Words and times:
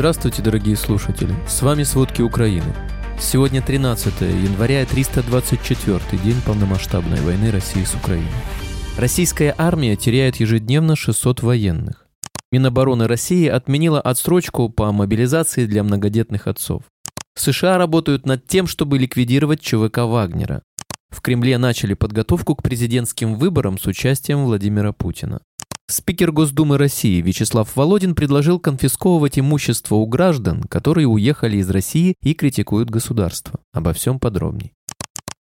Здравствуйте, 0.00 0.40
дорогие 0.40 0.76
слушатели! 0.76 1.34
С 1.46 1.60
вами 1.60 1.82
«Сводки 1.82 2.22
Украины». 2.22 2.74
Сегодня 3.20 3.60
13 3.60 4.22
января, 4.22 4.86
324 4.86 6.00
день 6.24 6.40
полномасштабной 6.46 7.20
войны 7.20 7.50
России 7.50 7.84
с 7.84 7.94
Украиной. 7.94 8.26
Российская 8.96 9.54
армия 9.58 9.96
теряет 9.96 10.36
ежедневно 10.36 10.96
600 10.96 11.42
военных. 11.42 12.06
Минобороны 12.50 13.08
России 13.08 13.46
отменила 13.46 14.00
отсрочку 14.00 14.70
по 14.70 14.90
мобилизации 14.90 15.66
для 15.66 15.84
многодетных 15.84 16.46
отцов. 16.46 16.84
США 17.34 17.76
работают 17.76 18.24
над 18.24 18.46
тем, 18.46 18.66
чтобы 18.66 18.98
ликвидировать 18.98 19.60
ЧВК 19.60 19.98
Вагнера. 19.98 20.62
В 21.10 21.20
Кремле 21.20 21.58
начали 21.58 21.92
подготовку 21.92 22.54
к 22.56 22.62
президентским 22.62 23.34
выборам 23.34 23.78
с 23.78 23.84
участием 23.84 24.44
Владимира 24.44 24.94
Путина. 24.94 25.42
Спикер 25.90 26.30
Госдумы 26.30 26.78
России 26.78 27.20
Вячеслав 27.20 27.74
Володин 27.74 28.14
предложил 28.14 28.60
конфисковывать 28.60 29.40
имущество 29.40 29.96
у 29.96 30.06
граждан, 30.06 30.62
которые 30.62 31.08
уехали 31.08 31.56
из 31.56 31.68
России 31.68 32.14
и 32.22 32.32
критикуют 32.34 32.90
государство. 32.90 33.58
Обо 33.72 33.92
всем 33.92 34.20
подробней. 34.20 34.72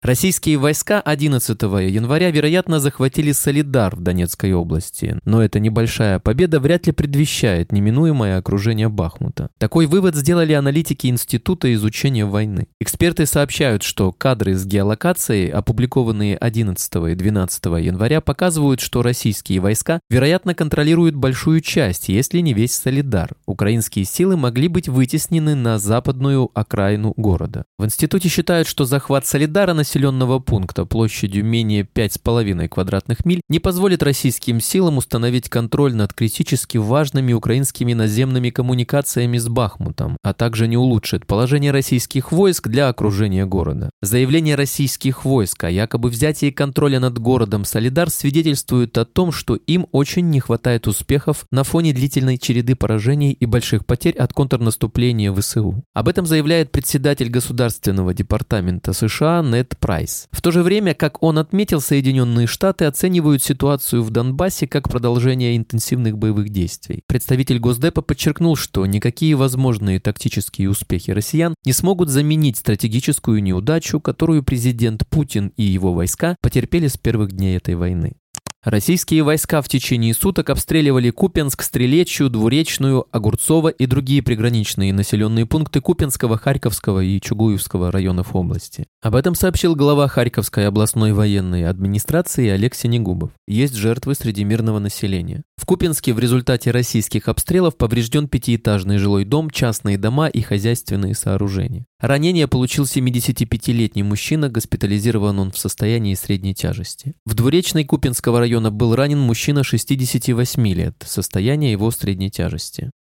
Российские 0.05 0.59
войска 0.59 1.01
11 1.01 1.63
января, 1.63 2.31
вероятно, 2.31 2.79
захватили 2.79 3.33
Солидар 3.33 3.97
в 3.97 4.03
Донецкой 4.03 4.53
области, 4.53 5.19
но 5.25 5.43
эта 5.43 5.61
небольшая 5.61 6.19
победа 6.19 6.61
вряд 6.61 6.87
ли 6.87 6.93
предвещает 6.93 7.73
неминуемое 7.73 8.37
окружение 8.37 8.91
Бахмута. 8.91 9.48
Такой 9.57 9.87
вывод 9.87 10.15
сделали 10.15 10.53
аналитики 10.53 11.07
Института 11.07 11.73
изучения 11.73 12.27
войны. 12.27 12.69
Эксперты 12.81 13.25
сообщают, 13.25 13.83
что 13.83 14.12
кадры 14.12 14.57
с 14.57 14.67
геолокацией, 14.67 15.48
опубликованные 15.48 16.37
11 16.37 16.95
и 17.11 17.15
12 17.15 17.65
января, 17.65 18.21
показывают, 18.21 18.81
что 18.81 19.01
российские 19.01 19.61
войска, 19.61 20.01
вероятно, 20.11 20.55
контролируют 20.55 21.15
большую 21.15 21.62
часть, 21.62 22.11
если 22.11 22.41
не 22.41 22.53
весь 22.53 22.75
Солидар. 22.75 23.31
Украинские 23.47 24.05
силы 24.05 24.37
могли 24.37 24.69
быть 24.69 24.87
вытеснены 24.87 25.55
на 25.55 25.79
западную 25.79 26.51
окраину 26.53 27.15
города. 27.17 27.65
В 27.78 27.87
институте 27.87 28.28
считают, 28.28 28.69
что 28.69 28.84
захват 28.84 29.25
Солидара 29.25 29.73
на 29.73 29.83
населенного 29.95 30.41
пункта 30.41 30.84
площадью 30.84 31.45
менее 31.45 31.83
5,5 31.83 32.69
квадратных 32.69 33.25
миль 33.25 33.41
не 33.48 33.61
позволит 33.61 34.03
российским 34.03 34.61
силам 34.61 34.98
установить 34.98 35.48
контроль 35.48 35.95
над 35.95 36.12
критически 36.12 36.78
важными 36.78 37.33
украинскими 37.33 37.92
наземными 37.92 38.50
коммуникациями 38.50 39.39
с 39.39 39.48
Бахмутом, 39.48 40.17
а 40.25 40.34
также 40.34 40.67
не 40.67 40.77
улучшит 40.77 41.27
положение 41.27 41.70
российских 41.70 42.33
войск 42.33 42.67
для 42.67 42.89
окружения 42.89 43.47
города. 43.47 43.91
Заявление 44.03 44.56
российских 44.56 45.25
войск 45.25 45.62
о 45.62 45.70
якобы 45.70 46.09
взятии 46.09 46.50
контроля 46.50 46.98
над 46.98 47.19
городом 47.20 47.65
Солидар 47.65 48.11
свидетельствует 48.11 48.98
о 48.98 49.05
том, 49.05 49.31
что 49.31 49.55
им 49.55 49.87
очень 49.92 50.28
не 50.28 50.41
хватает 50.41 50.89
успехов 50.89 51.45
на 51.53 51.62
фоне 51.62 51.92
длительной 51.92 52.39
череды 52.39 52.75
поражений 52.75 53.31
и 53.31 53.47
больших 53.47 53.87
потерь 53.87 54.17
от 54.17 54.33
контрнаступления 54.33 55.33
ВСУ. 55.33 55.84
Об 55.95 56.09
этом 56.09 56.27
заявляет 56.27 56.72
председатель 56.72 57.28
Государственного 57.28 58.12
департамента 58.12 58.92
США 58.92 59.42
Нед 59.42 59.77
Прайс. 59.85 60.29
В 60.31 60.41
то 60.41 60.51
же 60.51 60.63
время, 60.63 60.95
как 60.95 61.23
он 61.23 61.37
отметил, 61.37 61.79
Соединенные 61.79 62.47
Штаты 62.47 62.87
оценивают 62.87 63.43
ситуацию 63.43 64.03
в 64.03 64.09
Донбассе 64.09 64.67
как 64.67 64.89
продолжение 64.89 65.59
интенсивных 65.59 66.17
боевых 66.17 66.49
действий. 66.49 67.03
Представитель 67.07 67.59
Госдепа 67.59 68.01
подчеркнул, 68.01 68.57
что 68.57 68.87
никакие 68.87 69.35
возможные 69.35 70.01
тактические 70.01 70.71
успехи 70.71 71.11
россиян 71.11 71.55
не 71.67 71.75
смогут 71.75 72.09
заменить 72.09 72.57
стратегическую 72.57 73.43
неудачу, 73.43 74.01
которую 74.01 74.43
президент 74.43 75.07
Путин 75.07 75.53
и 75.59 75.65
его 75.65 75.93
войска 75.93 76.37
потерпели 76.41 76.87
с 76.87 76.97
первых 76.97 77.33
дней 77.33 77.59
этой 77.59 77.75
войны. 77.75 78.15
Российские 78.65 79.23
войска 79.25 79.61
в 79.61 79.69
течение 79.69 80.15
суток 80.15 80.48
обстреливали 80.48 81.11
Купенск, 81.11 81.62
Стрелечью, 81.62 82.31
Двуречную, 82.31 83.05
Огурцово 83.11 83.69
и 83.69 83.84
другие 83.84 84.23
приграничные 84.23 84.95
населенные 84.95 85.45
пункты 85.45 85.83
Купенского, 85.83 86.39
Харьковского 86.39 87.01
и 87.01 87.21
Чугуевского 87.21 87.93
районов 87.93 88.34
области. 88.34 88.87
Об 89.03 89.17
этом 89.17 89.34
сообщил 89.34 89.77
глава 89.77 90.09
Харьковской 90.09 90.67
областной 90.67 91.12
военной 91.12 91.69
администрации 91.69 92.49
Олег 92.49 92.75
Синегубов. 92.75 93.33
Есть 93.47 93.75
жертвы 93.75 94.15
среди 94.15 94.44
мирного 94.44 94.78
населения. 94.78 95.43
В 95.59 95.67
Купенске 95.67 96.15
в 96.15 96.19
результате 96.19 96.71
российских 96.71 97.28
обстрелов 97.28 97.77
поврежден 97.77 98.28
пятиэтажный 98.28 98.97
жилой 98.97 99.27
дом, 99.27 99.50
частные 99.50 99.99
дома 99.99 100.28
и 100.28 100.41
хозяйственные 100.41 101.15
сооружения. 101.15 101.84
Ранение 102.06 102.47
получил 102.47 102.84
75-летний 102.84 104.03
мужчина, 104.03 104.50
госпитализирован 104.50 105.38
он 105.38 105.50
в 105.50 105.56
состоянии 105.56 106.12
средней 106.12 106.54
тяжести. 106.54 107.15
В 107.25 107.32
Двуречной 107.32 107.84
Купинского 107.84 108.41
района 108.41 108.70
был 108.70 108.94
ранен 108.94 109.19
мужчина 109.19 109.65
68 109.65 110.69
лет, 110.69 111.03
состояние 111.06 111.72
его 111.72 111.91
средней 111.91 112.31
тяжести. 112.31 112.91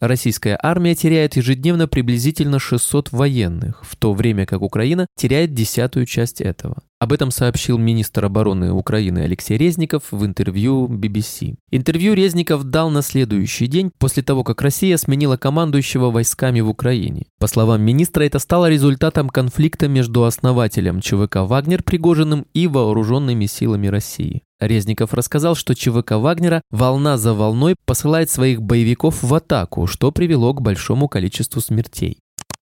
Российская 0.00 0.58
армия 0.60 0.96
теряет 0.96 1.36
ежедневно 1.36 1.86
приблизительно 1.86 2.58
600 2.58 3.12
военных, 3.12 3.84
в 3.84 3.94
то 3.94 4.12
время 4.14 4.46
как 4.46 4.62
Украина 4.62 5.06
теряет 5.16 5.54
десятую 5.54 6.06
часть 6.06 6.40
этого. 6.40 6.82
Об 7.00 7.14
этом 7.14 7.30
сообщил 7.30 7.78
министр 7.78 8.26
обороны 8.26 8.72
Украины 8.72 9.20
Алексей 9.20 9.56
Резников 9.56 10.02
в 10.10 10.22
интервью 10.26 10.86
BBC. 10.86 11.54
Интервью 11.70 12.12
Резников 12.12 12.64
дал 12.64 12.90
на 12.90 13.00
следующий 13.00 13.68
день 13.68 13.90
после 13.98 14.22
того, 14.22 14.44
как 14.44 14.60
Россия 14.60 14.98
сменила 14.98 15.38
командующего 15.38 16.10
войсками 16.10 16.60
в 16.60 16.68
Украине. 16.68 17.24
По 17.38 17.46
словам 17.46 17.80
министра, 17.80 18.24
это 18.24 18.38
стало 18.38 18.68
результатом 18.68 19.30
конфликта 19.30 19.88
между 19.88 20.24
основателем 20.24 21.00
ЧВК 21.00 21.36
«Вагнер» 21.36 21.82
Пригожиным 21.82 22.44
и 22.52 22.66
вооруженными 22.66 23.46
силами 23.46 23.86
России. 23.86 24.42
Резников 24.60 25.14
рассказал, 25.14 25.54
что 25.54 25.74
ЧВК 25.74 26.12
Вагнера 26.12 26.60
волна 26.70 27.16
за 27.16 27.32
волной 27.32 27.76
посылает 27.86 28.28
своих 28.28 28.60
боевиков 28.60 29.22
в 29.22 29.34
атаку, 29.34 29.86
что 29.86 30.12
привело 30.12 30.52
к 30.52 30.60
большому 30.60 31.08
количеству 31.08 31.62
смертей. 31.62 32.18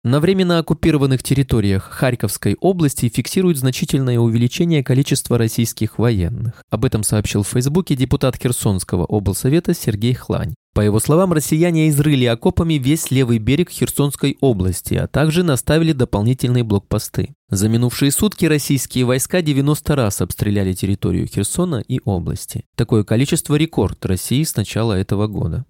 На 0.08 0.20
временно 0.20 0.58
оккупированных 0.58 1.22
территориях 1.22 1.84
Харьковской 1.90 2.56
области 2.62 3.10
фиксируют 3.10 3.58
значительное 3.58 4.18
увеличение 4.18 4.82
количества 4.82 5.36
российских 5.36 5.98
военных. 5.98 6.62
Об 6.70 6.86
этом 6.86 7.02
сообщил 7.02 7.42
в 7.42 7.48
Фейсбуке 7.48 7.94
депутат 7.94 8.36
Херсонского 8.42 9.04
облсовета 9.04 9.74
Сергей 9.74 10.14
Хлань. 10.14 10.54
По 10.72 10.80
его 10.80 10.98
словам, 10.98 11.34
россияне 11.34 11.90
изрыли 11.90 12.24
окопами 12.24 12.74
весь 12.74 13.10
левый 13.10 13.36
берег 13.36 13.68
Херсонской 13.68 14.38
области, 14.40 14.94
а 14.94 15.08
также 15.08 15.42
наставили 15.42 15.92
дополнительные 15.92 16.64
блокпосты. 16.64 17.34
За 17.50 17.68
минувшие 17.68 18.10
сутки 18.10 18.46
российские 18.46 19.04
войска 19.04 19.42
90 19.42 19.94
раз 19.94 20.22
обстреляли 20.22 20.72
территорию 20.72 21.26
Херсона 21.26 21.84
и 21.86 22.00
области. 22.06 22.64
Такое 22.76 23.04
количество 23.04 23.56
рекорд 23.56 24.06
России 24.06 24.42
с 24.42 24.56
начала 24.56 24.94
этого 24.94 25.26
года. 25.26 25.66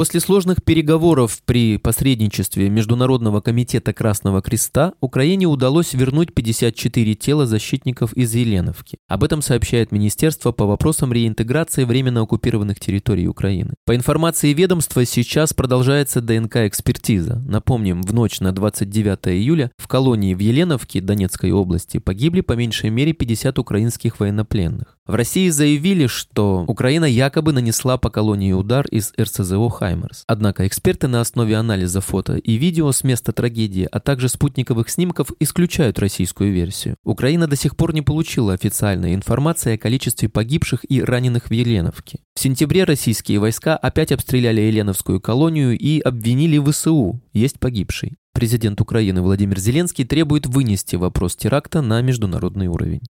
После 0.00 0.18
сложных 0.20 0.64
переговоров 0.64 1.42
при 1.44 1.76
посредничестве 1.76 2.70
Международного 2.70 3.42
комитета 3.42 3.92
Красного 3.92 4.40
Креста 4.40 4.94
Украине 5.02 5.44
удалось 5.44 5.92
вернуть 5.92 6.32
54 6.32 7.14
тела 7.16 7.44
защитников 7.44 8.14
из 8.14 8.34
Еленовки. 8.34 8.96
Об 9.08 9.24
этом 9.24 9.42
сообщает 9.42 9.92
Министерство 9.92 10.52
по 10.52 10.64
вопросам 10.64 11.12
реинтеграции 11.12 11.84
временно 11.84 12.22
оккупированных 12.22 12.80
территорий 12.80 13.28
Украины. 13.28 13.74
По 13.84 13.94
информации 13.94 14.54
ведомства, 14.54 15.04
сейчас 15.04 15.52
продолжается 15.52 16.22
ДНК-экспертиза. 16.22 17.42
Напомним, 17.46 18.00
в 18.00 18.14
ночь 18.14 18.40
на 18.40 18.52
29 18.52 19.28
июля 19.28 19.70
в 19.76 19.86
колонии 19.86 20.32
в 20.32 20.38
Еленовке 20.38 21.02
Донецкой 21.02 21.52
области 21.52 21.98
погибли 21.98 22.40
по 22.40 22.54
меньшей 22.54 22.88
мере 22.88 23.12
50 23.12 23.58
украинских 23.58 24.18
военнопленных. 24.18 24.96
В 25.10 25.14
России 25.16 25.48
заявили, 25.48 26.06
что 26.06 26.64
Украина 26.68 27.04
якобы 27.04 27.52
нанесла 27.52 27.98
по 27.98 28.10
колонии 28.10 28.52
удар 28.52 28.86
из 28.86 29.12
РСЗО 29.20 29.68
«Хаймерс». 29.68 30.22
Однако 30.28 30.68
эксперты 30.68 31.08
на 31.08 31.20
основе 31.20 31.56
анализа 31.56 32.00
фото 32.00 32.36
и 32.36 32.54
видео 32.54 32.92
с 32.92 33.02
места 33.02 33.32
трагедии, 33.32 33.88
а 33.90 33.98
также 33.98 34.28
спутниковых 34.28 34.88
снимков 34.88 35.32
исключают 35.40 35.98
российскую 35.98 36.52
версию. 36.52 36.94
Украина 37.02 37.48
до 37.48 37.56
сих 37.56 37.76
пор 37.76 37.92
не 37.92 38.02
получила 38.02 38.52
официальной 38.52 39.16
информации 39.16 39.74
о 39.74 39.78
количестве 39.78 40.28
погибших 40.28 40.88
и 40.88 41.02
раненых 41.02 41.50
в 41.50 41.52
Еленовке. 41.52 42.20
В 42.36 42.38
сентябре 42.38 42.84
российские 42.84 43.40
войска 43.40 43.76
опять 43.76 44.12
обстреляли 44.12 44.60
Еленовскую 44.60 45.20
колонию 45.20 45.76
и 45.76 45.98
обвинили 45.98 46.56
ВСУ, 46.70 47.20
есть 47.32 47.58
погибший. 47.58 48.14
Президент 48.32 48.80
Украины 48.80 49.22
Владимир 49.22 49.58
Зеленский 49.58 50.04
требует 50.04 50.46
вынести 50.46 50.94
вопрос 50.94 51.34
теракта 51.34 51.82
на 51.82 52.00
международный 52.00 52.68
уровень. 52.68 53.02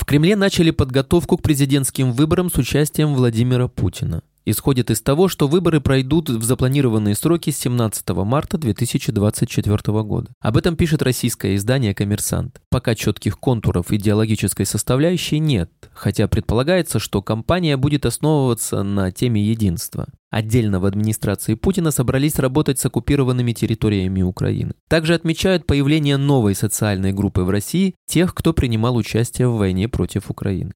В 0.00 0.06
Кремле 0.06 0.34
начали 0.34 0.70
подготовку 0.70 1.36
к 1.36 1.42
президентским 1.42 2.12
выборам 2.12 2.50
с 2.50 2.56
участием 2.56 3.14
Владимира 3.14 3.68
Путина. 3.68 4.22
Исходит 4.46 4.90
из 4.90 5.02
того, 5.02 5.28
что 5.28 5.46
выборы 5.46 5.82
пройдут 5.82 6.30
в 6.30 6.42
запланированные 6.42 7.14
сроки 7.14 7.50
с 7.50 7.58
17 7.58 8.08
марта 8.08 8.56
2024 8.56 10.02
года. 10.02 10.30
Об 10.40 10.56
этом 10.56 10.76
пишет 10.76 11.02
российское 11.02 11.54
издание 11.54 11.94
«Коммерсант». 11.94 12.62
Пока 12.70 12.94
четких 12.94 13.38
контуров 13.38 13.92
идеологической 13.92 14.64
составляющей 14.64 15.38
нет, 15.38 15.70
хотя 15.92 16.26
предполагается, 16.28 16.98
что 16.98 17.20
кампания 17.20 17.76
будет 17.76 18.06
основываться 18.06 18.82
на 18.82 19.12
теме 19.12 19.42
единства. 19.42 20.08
Отдельно 20.30 20.78
в 20.78 20.84
администрации 20.84 21.54
Путина 21.54 21.90
собрались 21.90 22.38
работать 22.38 22.78
с 22.78 22.86
оккупированными 22.86 23.52
территориями 23.52 24.22
Украины. 24.22 24.74
Также 24.88 25.14
отмечают 25.14 25.66
появление 25.66 26.16
новой 26.16 26.54
социальной 26.54 27.12
группы 27.12 27.42
в 27.42 27.50
России, 27.50 27.96
тех, 28.06 28.32
кто 28.32 28.52
принимал 28.52 28.96
участие 28.96 29.48
в 29.48 29.56
войне 29.56 29.88
против 29.88 30.30
Украины. 30.30 30.72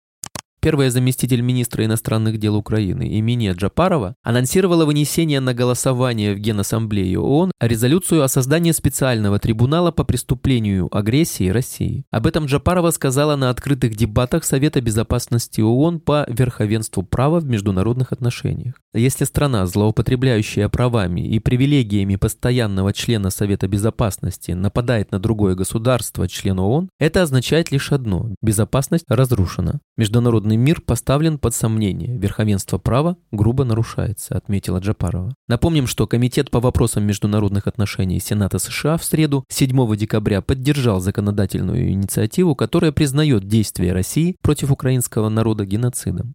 Первая 0.63 0.89
заместитель 0.89 1.41
министра 1.41 1.83
иностранных 1.83 2.37
дел 2.37 2.55
Украины 2.55 3.19
Имения 3.19 3.53
Джапарова 3.53 4.15
анонсировала 4.23 4.85
вынесение 4.85 5.41
на 5.41 5.53
голосование 5.53 6.33
в 6.33 6.39
Генассамблее 6.39 7.19
ООН 7.19 7.51
резолюцию 7.59 8.23
о 8.23 8.29
создании 8.29 8.71
специального 8.71 9.39
трибунала 9.39 9.91
по 9.91 10.05
преступлению 10.05 10.87
агрессии 10.95 11.49
России. 11.49 12.05
Об 12.11 12.27
этом 12.27 12.45
Джапарова 12.45 12.91
сказала 12.91 13.35
на 13.35 13.49
открытых 13.49 13.95
дебатах 13.95 14.45
Совета 14.45 14.79
безопасности 14.79 15.59
ООН 15.59 15.99
по 15.99 16.25
верховенству 16.29 17.03
права 17.03 17.41
в 17.41 17.45
международных 17.45 18.13
отношениях. 18.13 18.75
Если 18.93 19.25
страна, 19.25 19.65
злоупотребляющая 19.65 20.69
правами 20.69 21.27
и 21.27 21.39
привилегиями 21.39 22.15
постоянного 22.15 22.93
члена 22.93 23.31
Совета 23.31 23.67
безопасности, 23.67 24.51
нападает 24.51 25.11
на 25.11 25.19
другое 25.19 25.55
государство, 25.55 26.27
член 26.29 26.59
ООН, 26.59 26.89
это 26.99 27.23
означает 27.23 27.71
лишь 27.71 27.91
одно– 27.91 28.33
безопасность 28.41 29.05
разрушена. 29.09 29.81
Международный 29.97 30.52
мир 30.55 30.81
поставлен 30.81 31.37
под 31.37 31.53
сомнение, 31.53 32.17
верховенство 32.17 32.77
права 32.77 33.17
грубо 33.31 33.63
нарушается, 33.63 34.35
отметила 34.35 34.79
Джапарова. 34.79 35.33
Напомним, 35.47 35.87
что 35.87 36.07
Комитет 36.07 36.51
по 36.51 36.59
вопросам 36.59 37.03
международных 37.03 37.67
отношений 37.67 38.19
Сената 38.19 38.59
США 38.59 38.97
в 38.97 39.03
среду 39.03 39.43
7 39.49 39.95
декабря 39.95 40.41
поддержал 40.41 40.99
законодательную 40.99 41.89
инициативу, 41.91 42.55
которая 42.55 42.91
признает 42.91 43.47
действия 43.47 43.93
России 43.93 44.35
против 44.41 44.71
украинского 44.71 45.29
народа 45.29 45.65
геноцидом. 45.65 46.33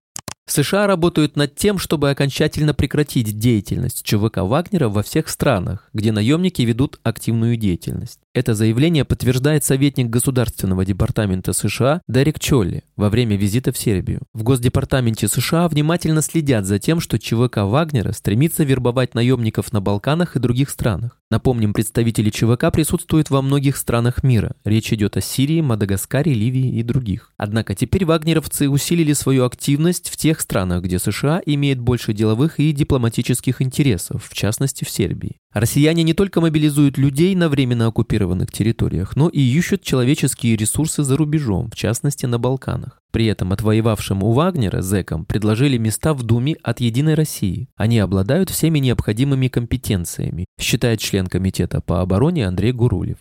США 0.50 0.86
работают 0.86 1.36
над 1.36 1.54
тем, 1.54 1.78
чтобы 1.78 2.10
окончательно 2.10 2.72
прекратить 2.72 3.38
деятельность 3.38 4.02
ЧВК 4.02 4.38
Вагнера 4.38 4.88
во 4.88 5.02
всех 5.02 5.28
странах, 5.28 5.90
где 5.92 6.10
наемники 6.10 6.62
ведут 6.62 6.98
активную 7.02 7.56
деятельность. 7.56 8.20
Это 8.38 8.54
заявление 8.54 9.04
подтверждает 9.04 9.64
советник 9.64 10.10
Государственного 10.10 10.84
департамента 10.84 11.52
США 11.52 12.02
Дерек 12.06 12.38
Чолли 12.38 12.84
во 12.94 13.10
время 13.10 13.36
визита 13.36 13.72
в 13.72 13.76
Сербию. 13.76 14.22
В 14.32 14.44
Госдепартаменте 14.44 15.26
США 15.26 15.66
внимательно 15.66 16.22
следят 16.22 16.64
за 16.64 16.78
тем, 16.78 17.00
что 17.00 17.18
ЧВК 17.18 17.64
Вагнера 17.64 18.12
стремится 18.12 18.62
вербовать 18.62 19.16
наемников 19.16 19.72
на 19.72 19.80
Балканах 19.80 20.36
и 20.36 20.38
других 20.38 20.70
странах. 20.70 21.18
Напомним, 21.32 21.72
представители 21.72 22.30
ЧВК 22.30 22.72
присутствуют 22.72 23.28
во 23.28 23.42
многих 23.42 23.76
странах 23.76 24.22
мира. 24.22 24.54
Речь 24.64 24.92
идет 24.92 25.16
о 25.16 25.20
Сирии, 25.20 25.60
Мадагаскаре, 25.60 26.32
Ливии 26.32 26.78
и 26.78 26.84
других. 26.84 27.32
Однако 27.38 27.74
теперь 27.74 28.04
вагнеровцы 28.04 28.68
усилили 28.68 29.14
свою 29.14 29.46
активность 29.46 30.10
в 30.10 30.16
тех 30.16 30.40
странах, 30.40 30.84
где 30.84 31.00
США 31.00 31.42
имеет 31.44 31.80
больше 31.80 32.12
деловых 32.12 32.60
и 32.60 32.70
дипломатических 32.70 33.60
интересов, 33.60 34.28
в 34.30 34.32
частности 34.32 34.84
в 34.84 34.90
Сербии. 34.90 35.38
Россияне 35.54 36.02
не 36.02 36.12
только 36.12 36.40
мобилизуют 36.40 36.98
людей 36.98 37.34
на 37.34 37.48
временно 37.48 37.86
оккупированных 37.86 38.52
территориях, 38.52 39.16
но 39.16 39.28
и 39.28 39.40
ищут 39.40 39.82
человеческие 39.82 40.56
ресурсы 40.56 41.02
за 41.02 41.16
рубежом, 41.16 41.70
в 41.70 41.76
частности 41.76 42.26
на 42.26 42.38
Балканах. 42.38 43.00
При 43.10 43.24
этом 43.26 43.52
отвоевавшим 43.52 44.22
у 44.22 44.32
Вагнера 44.32 44.82
зэкам 44.82 45.24
предложили 45.24 45.78
места 45.78 46.12
в 46.12 46.22
Думе 46.22 46.56
от 46.62 46.80
«Единой 46.80 47.14
России». 47.14 47.68
Они 47.76 47.98
обладают 47.98 48.50
всеми 48.50 48.78
необходимыми 48.78 49.48
компетенциями, 49.48 50.44
считает 50.60 51.00
член 51.00 51.26
Комитета 51.26 51.80
по 51.80 52.02
обороне 52.02 52.46
Андрей 52.46 52.72
Гурулев. 52.72 53.18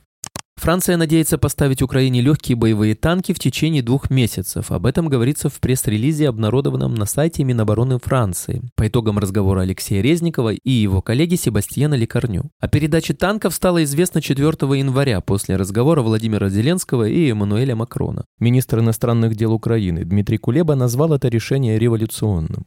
Франция 0.57 0.97
надеется 0.97 1.37
поставить 1.37 1.83
Украине 1.83 2.19
легкие 2.19 2.55
боевые 2.55 2.95
танки 2.95 3.31
в 3.31 3.39
течение 3.39 3.83
двух 3.83 4.09
месяцев. 4.09 4.71
Об 4.71 4.87
этом 4.87 5.07
говорится 5.07 5.49
в 5.49 5.59
пресс-релизе, 5.59 6.27
обнародованном 6.27 6.95
на 6.95 7.05
сайте 7.05 7.43
Минобороны 7.43 7.99
Франции. 7.99 8.61
По 8.75 8.87
итогам 8.87 9.19
разговора 9.19 9.61
Алексея 9.61 10.01
Резникова 10.01 10.53
и 10.53 10.71
его 10.71 11.01
коллеги 11.01 11.35
Себастьяна 11.35 11.93
Лекарню. 11.93 12.49
О 12.59 12.67
передаче 12.67 13.13
танков 13.13 13.53
стало 13.53 13.83
известно 13.83 14.21
4 14.21 14.47
января 14.77 15.21
после 15.21 15.55
разговора 15.57 16.01
Владимира 16.01 16.49
Зеленского 16.49 17.07
и 17.07 17.29
Эммануэля 17.29 17.75
Макрона. 17.75 18.25
Министр 18.39 18.79
иностранных 18.79 19.35
дел 19.35 19.53
Украины 19.53 20.03
Дмитрий 20.05 20.37
Кулеба 20.37 20.73
назвал 20.75 21.13
это 21.13 21.27
решение 21.27 21.77
революционным. 21.77 22.65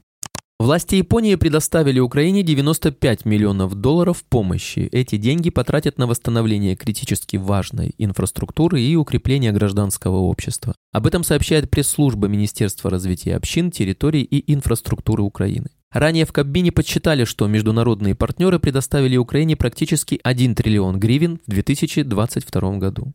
Власти 0.60 0.96
Японии 0.96 1.36
предоставили 1.36 2.00
Украине 2.00 2.42
95 2.42 3.24
миллионов 3.24 3.74
долларов 3.76 4.22
помощи. 4.28 4.80
Эти 4.92 5.16
деньги 5.16 5.48
потратят 5.48 5.96
на 5.96 6.06
восстановление 6.06 6.76
критически 6.76 7.38
важной 7.38 7.94
инфраструктуры 7.96 8.82
и 8.82 8.94
укрепление 8.94 9.52
гражданского 9.52 10.16
общества. 10.16 10.74
Об 10.92 11.06
этом 11.06 11.24
сообщает 11.24 11.70
пресс-служба 11.70 12.28
Министерства 12.28 12.90
развития 12.90 13.36
общин, 13.36 13.70
территорий 13.70 14.20
и 14.20 14.52
инфраструктуры 14.52 15.22
Украины. 15.22 15.70
Ранее 15.92 16.26
в 16.26 16.32
Кабмине 16.34 16.72
подсчитали, 16.72 17.24
что 17.24 17.46
международные 17.46 18.14
партнеры 18.14 18.58
предоставили 18.58 19.16
Украине 19.16 19.56
практически 19.56 20.20
1 20.22 20.56
триллион 20.56 21.00
гривен 21.00 21.40
в 21.46 21.50
2022 21.52 22.76
году. 22.76 23.14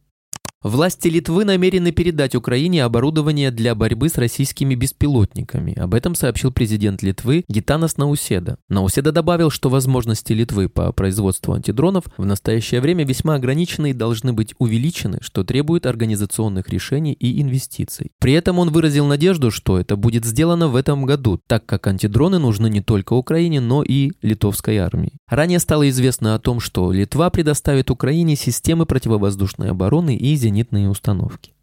Власти 0.66 1.10
Литвы 1.10 1.46
намерены 1.46 1.92
передать 1.92 2.34
Украине 2.34 2.84
оборудование 2.84 3.52
для 3.52 3.76
борьбы 3.76 4.10
с 4.10 4.18
российскими 4.18 4.74
беспилотниками. 4.74 5.78
Об 5.78 5.94
этом 5.94 6.16
сообщил 6.16 6.52
президент 6.52 7.04
Литвы 7.04 7.46
Гитанас 7.48 7.98
Науседа. 7.98 8.58
Науседа 8.68 9.12
добавил, 9.12 9.52
что 9.52 9.70
возможности 9.70 10.34
Литвы 10.34 10.68
по 10.68 10.92
производству 10.92 11.54
антидронов 11.54 12.06
в 12.18 12.26
настоящее 12.26 12.82
время 12.82 13.06
весьма 13.06 13.36
ограничены 13.36 13.92
и 13.92 13.94
должны 13.94 14.34
быть 14.34 14.56
увеличены, 14.58 15.20
что 15.22 15.44
требует 15.44 15.86
организационных 15.86 16.68
решений 16.70 17.14
и 17.14 17.44
инвестиций. 17.44 18.10
При 18.20 18.34
этом 18.34 18.58
он 18.58 18.72
выразил 18.72 19.06
надежду, 19.06 19.52
что 19.52 19.78
это 19.78 19.96
будет 19.96 20.26
сделано 20.26 20.68
в 20.68 20.76
этом 20.76 21.06
году, 21.06 21.40
так 21.46 21.68
как 21.68 21.86
антидроны 21.86 22.40
нужны 22.40 22.72
не 22.72 22.82
только 22.82 23.14
Украине, 23.14 23.62
но 23.62 23.84
и 23.84 24.14
литовской 24.24 24.78
армии. 24.78 25.14
Ранее 25.30 25.60
стало 25.60 25.88
известно 25.90 26.34
о 26.34 26.40
том, 26.40 26.60
что 26.60 26.92
Литва 26.92 27.30
предоставит 27.30 27.92
Украине 27.92 28.36
системы 28.36 28.88
противовоздушной 28.88 29.70
обороны 29.70 30.16
и 30.16 30.36
зенитной 30.36 30.55
зенитные 30.56 30.90
установки. 30.90 31.55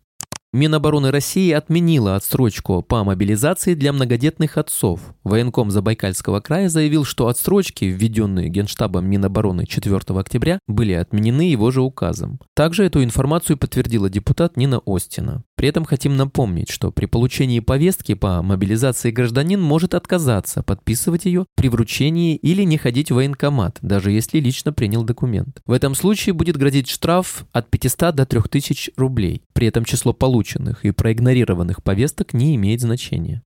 Минобороны 0.54 1.10
России 1.10 1.50
отменила 1.50 2.14
отсрочку 2.14 2.82
по 2.82 3.04
мобилизации 3.04 3.72
для 3.72 3.90
многодетных 3.90 4.58
отцов. 4.58 5.00
Военком 5.25 5.70
Забайкальского 5.70 6.40
края 6.40 6.69
заявил, 6.69 7.06
что 7.06 7.28
отсрочки, 7.28 7.87
введенные 7.87 8.50
Генштабом 8.50 9.06
Минобороны 9.06 9.64
4 9.64 9.96
октября, 9.96 10.58
были 10.69 10.93
отменены 10.93 11.50
его 11.50 11.70
же 11.70 11.81
указом. 11.81 12.38
Также 12.54 12.84
эту 12.84 13.02
информацию 13.02 13.56
подтвердила 13.56 14.10
депутат 14.10 14.58
Нина 14.58 14.82
Остина. 14.84 15.43
При 15.56 15.69
этом 15.69 15.87
хотим 15.87 16.19
напомнить, 16.19 16.69
что 16.69 16.90
при 16.90 17.06
получении 17.06 17.60
повестки 17.60 18.12
по 18.12 18.43
мобилизации 18.43 19.10
гражданин 19.10 19.60
может 19.60 19.94
отказаться 19.94 20.62
подписывать 20.62 21.25
ее 21.25 21.46
при 21.54 21.69
вручении 21.69 22.37
или 22.37 22.62
не 22.64 22.76
ходить 22.76 23.10
в 23.10 23.14
военкомат, 23.14 23.78
даже 23.81 24.10
если 24.10 24.38
лично 24.38 24.72
принял 24.75 25.02
документ. 25.02 25.62
В 25.64 25.72
этом 25.72 25.94
случае 25.94 26.34
будет 26.34 26.58
грозить 26.58 26.90
штраф 26.90 27.46
от 27.52 27.70
500 27.70 28.14
до 28.14 28.26
3000 28.26 28.93
рублей. 28.96 29.43
При 29.54 29.69
этом 29.69 29.84
число 29.84 30.12
полученных 30.12 30.42
полученных 30.43 30.85
и 30.85 30.91
проигнорированных 30.91 31.83
повесток 31.85 32.35
не 32.35 32.56
имеет 32.56 32.81
значения. 32.81 33.43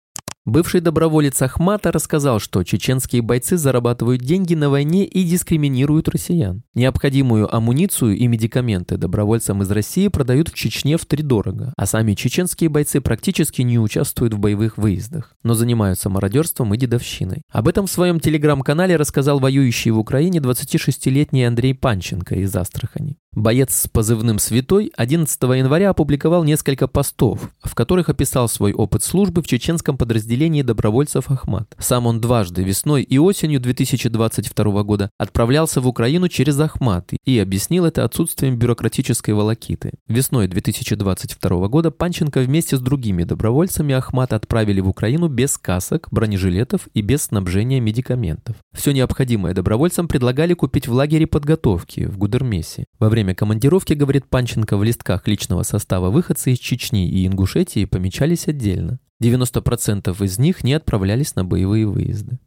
Бывший 0.47 0.81
доброволец 0.81 1.43
Ахмата 1.43 1.91
рассказал, 1.91 2.39
что 2.39 2.63
чеченские 2.63 3.21
бойцы 3.21 3.57
зарабатывают 3.57 4.23
деньги 4.23 4.55
на 4.55 4.71
войне 4.71 5.05
и 5.05 5.25
дискриминируют 5.25 6.09
россиян. 6.09 6.63
Необходимую 6.73 7.53
амуницию 7.53 8.17
и 8.17 8.29
медикаменты 8.29 8.97
добровольцам 8.97 9.63
из 9.63 9.71
России 9.73 10.07
продают 10.07 10.49
в 10.49 10.55
Чечне 10.55 10.97
втридорого, 10.97 11.75
а 11.77 11.85
сами 11.85 12.15
чеченские 12.15 12.71
бойцы 12.71 13.01
практически 13.01 13.63
не 13.63 13.81
участвуют 13.81 14.35
в 14.35 14.39
боевых 14.39 14.79
выездах, 14.79 15.35
но 15.43 15.55
занимаются 15.55 16.11
мародерством 16.11 16.73
и 16.75 16.79
дедовщиной. 16.79 17.43
Об 17.51 17.67
этом 17.67 17.89
в 17.89 17.91
своем 17.91 18.21
телеграм-канале 18.21 18.95
рассказал 18.95 19.41
воюющий 19.41 19.91
в 19.91 19.99
Украине 19.99 20.39
26-летний 20.39 21.43
Андрей 21.43 21.75
Панченко 21.75 22.37
из 22.37 22.55
Астрахани. 22.55 23.19
Боец 23.37 23.75
с 23.75 23.87
позывным 23.87 24.39
«Святой» 24.39 24.91
11 24.97 25.43
января 25.43 25.91
опубликовал 25.91 26.43
несколько 26.43 26.89
постов, 26.89 27.51
в 27.63 27.75
которых 27.75 28.09
описал 28.09 28.49
свой 28.49 28.73
опыт 28.73 29.03
службы 29.03 29.43
в 29.43 29.47
чеченском 29.47 29.99
подразделении 29.99 30.63
добровольцев 30.63 31.31
«Ахмат». 31.31 31.77
Сам 31.79 32.07
он 32.07 32.23
дважды, 32.23 32.65
весной 32.65 33.03
и 33.03 33.19
осенью 33.19 33.61
2022 33.61 34.83
года, 34.85 35.11
отправлялся 35.19 35.83
в 35.83 35.87
Украину 35.87 36.31
через 36.31 36.59
«Ахмат» 36.59 37.13
и 37.27 37.39
объяснил 37.39 37.85
это 37.85 38.05
отсутствием 38.05 38.57
бюрократической 38.57 39.33
волокиты. 39.33 39.93
Весной 40.09 40.49
2022 40.49 41.69
года 41.69 41.91
Панченко 41.91 42.41
вместе 42.41 42.79
с 42.79 42.81
другими 42.81 43.25
добровольцами 43.25 43.95
«Ахмат» 43.95 44.33
отправили 44.33 44.81
в 44.81 44.89
Украину 44.89 45.29
без 45.29 45.59
касок, 45.59 46.09
бронежилетов 46.11 46.89
и 46.95 47.03
без 47.03 47.25
снабжения 47.25 47.81
медикаментов. 47.81 48.57
Все 48.73 48.93
необходимое 48.93 49.53
добровольцам 49.53 50.09
предлагали 50.09 50.55
купить 50.55 50.89
в 50.89 50.95
лагере 50.95 51.27
подготовки 51.27 52.07
в 52.07 52.17
Гудермесе. 52.17 52.87
Во 52.99 53.11
время 53.11 53.26
время 53.27 53.35
командировки, 53.35 53.93
говорит 53.93 54.27
Панченко, 54.27 54.77
в 54.77 54.85
листках 54.85 55.27
личного 55.27 55.65
состава 55.65 56.11
выходцы 56.11 56.53
из 56.53 56.59
Чечни 56.59 57.09
и 57.09 57.27
Ингушетии 57.27 57.85
помечались 57.85 58.47
отдельно. 58.47 59.01
90% 59.21 60.25
из 60.25 60.39
них 60.39 60.63
не 60.63 60.75
отправлялись 60.75 61.35
на 61.35 61.45
боевые 61.45 61.87
выезды. 61.87 62.39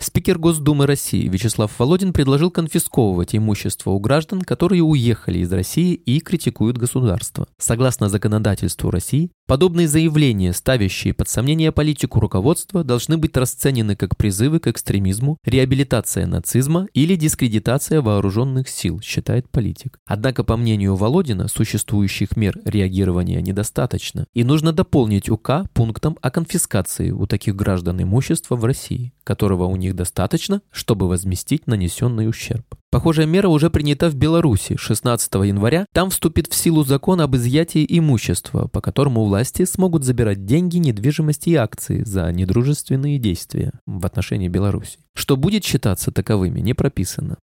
Спикер 0.00 0.38
Госдумы 0.38 0.86
России 0.86 1.26
Вячеслав 1.28 1.76
Володин 1.76 2.12
предложил 2.12 2.52
конфисковывать 2.52 3.34
имущество 3.34 3.90
у 3.90 3.98
граждан, 3.98 4.42
которые 4.42 4.84
уехали 4.84 5.40
из 5.40 5.52
России 5.52 5.94
и 5.94 6.20
критикуют 6.20 6.78
государство. 6.78 7.48
Согласно 7.58 8.08
законодательству 8.08 8.92
России, 8.92 9.32
Подобные 9.48 9.88
заявления, 9.88 10.52
ставящие 10.52 11.14
под 11.14 11.30
сомнение 11.30 11.72
политику 11.72 12.20
руководства, 12.20 12.84
должны 12.84 13.16
быть 13.16 13.34
расценены 13.34 13.96
как 13.96 14.14
призывы 14.14 14.60
к 14.60 14.66
экстремизму, 14.66 15.38
реабилитация 15.42 16.26
нацизма 16.26 16.86
или 16.92 17.16
дискредитация 17.16 18.02
вооруженных 18.02 18.68
сил, 18.68 19.00
считает 19.00 19.48
политик. 19.48 20.00
Однако, 20.06 20.44
по 20.44 20.58
мнению 20.58 20.96
Володина, 20.96 21.48
существующих 21.48 22.36
мер 22.36 22.60
реагирования 22.66 23.40
недостаточно, 23.40 24.26
и 24.34 24.44
нужно 24.44 24.74
дополнить 24.74 25.30
УК 25.30 25.64
пунктом 25.72 26.18
о 26.20 26.30
конфискации 26.30 27.10
у 27.10 27.26
таких 27.26 27.56
граждан 27.56 28.02
имущества 28.02 28.54
в 28.54 28.66
России, 28.66 29.14
которого 29.24 29.64
у 29.64 29.76
них 29.88 29.96
достаточно, 29.96 30.62
чтобы 30.70 31.08
возместить 31.08 31.66
нанесенный 31.66 32.28
ущерб. 32.28 32.64
Похожая 32.90 33.26
мера 33.26 33.48
уже 33.48 33.70
принята 33.70 34.08
в 34.08 34.14
Беларуси 34.14 34.76
16 34.76 35.34
января. 35.34 35.86
Там 35.92 36.10
вступит 36.10 36.46
в 36.46 36.54
силу 36.54 36.84
закон 36.84 37.20
об 37.20 37.36
изъятии 37.36 37.84
имущества, 37.88 38.68
по 38.68 38.80
которому 38.80 39.24
власти 39.24 39.64
смогут 39.64 40.04
забирать 40.04 40.46
деньги, 40.46 40.78
недвижимость 40.78 41.48
и 41.48 41.54
акции 41.54 42.02
за 42.02 42.30
недружественные 42.32 43.18
действия 43.18 43.72
в 43.86 44.06
отношении 44.06 44.48
Беларуси. 44.48 44.98
Что 45.14 45.36
будет 45.36 45.64
считаться 45.64 46.12
таковыми, 46.12 46.60
не 46.60 46.74
прописано. 46.74 47.36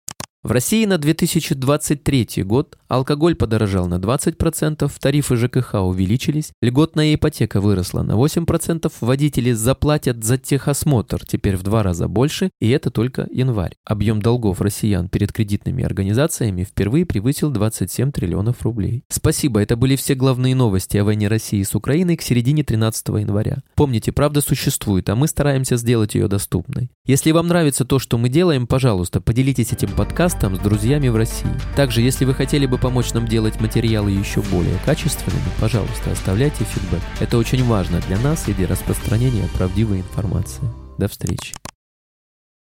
В 0.42 0.50
России 0.50 0.84
на 0.86 0.98
2023 0.98 2.42
год 2.42 2.76
алкоголь 2.88 3.36
подорожал 3.36 3.86
на 3.86 4.00
20%, 4.00 4.90
тарифы 5.00 5.36
ЖКХ 5.36 5.74
увеличились, 5.74 6.50
льготная 6.60 7.14
ипотека 7.14 7.60
выросла 7.60 8.02
на 8.02 8.14
8%, 8.14 8.92
водители 9.00 9.52
заплатят 9.52 10.24
за 10.24 10.38
техосмотр 10.38 11.24
теперь 11.24 11.56
в 11.56 11.62
два 11.62 11.84
раза 11.84 12.08
больше, 12.08 12.50
и 12.60 12.70
это 12.70 12.90
только 12.90 13.28
январь. 13.30 13.76
Объем 13.84 14.20
долгов 14.20 14.60
россиян 14.60 15.08
перед 15.08 15.32
кредитными 15.32 15.84
организациями 15.84 16.64
впервые 16.64 17.06
превысил 17.06 17.50
27 17.50 18.10
триллионов 18.10 18.62
рублей. 18.62 19.04
Спасибо, 19.10 19.60
это 19.62 19.76
были 19.76 19.94
все 19.94 20.16
главные 20.16 20.56
новости 20.56 20.96
о 20.96 21.04
войне 21.04 21.28
России 21.28 21.62
с 21.62 21.76
Украиной 21.76 22.16
к 22.16 22.22
середине 22.22 22.64
13 22.64 23.08
января. 23.10 23.62
Помните, 23.76 24.10
правда 24.10 24.40
существует, 24.40 25.08
а 25.08 25.14
мы 25.14 25.28
стараемся 25.28 25.76
сделать 25.76 26.16
ее 26.16 26.26
доступной. 26.26 26.90
Если 27.06 27.30
вам 27.30 27.46
нравится 27.46 27.84
то, 27.84 28.00
что 28.00 28.18
мы 28.18 28.28
делаем, 28.28 28.66
пожалуйста, 28.66 29.20
поделитесь 29.20 29.72
этим 29.72 29.90
подкастом 29.90 30.31
подкастам 30.32 30.56
с 30.56 30.58
друзьями 30.58 31.08
в 31.08 31.16
России. 31.16 31.50
Также, 31.76 32.00
если 32.00 32.24
вы 32.24 32.34
хотели 32.34 32.66
бы 32.66 32.78
помочь 32.78 33.12
нам 33.12 33.26
делать 33.26 33.60
материалы 33.60 34.10
еще 34.10 34.40
более 34.42 34.76
качественными, 34.84 35.42
пожалуйста, 35.60 36.12
оставляйте 36.12 36.64
фидбэк. 36.64 37.00
Это 37.20 37.38
очень 37.38 37.64
важно 37.64 38.00
для 38.08 38.18
нас 38.18 38.48
и 38.48 38.54
для 38.54 38.66
распространения 38.66 39.48
правдивой 39.56 39.98
информации. 39.98 40.62
До 40.98 41.08
встречи. 41.08 41.61